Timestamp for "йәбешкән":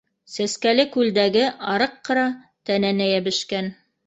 3.13-3.73